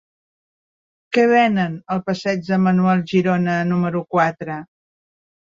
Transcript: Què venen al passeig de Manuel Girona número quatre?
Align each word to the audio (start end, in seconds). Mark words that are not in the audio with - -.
Què 1.17 1.25
venen 1.31 1.75
al 1.97 2.01
passeig 2.07 2.41
de 2.49 2.59
Manuel 2.65 3.05
Girona 3.13 3.59
número 3.75 4.03
quatre? 4.17 4.59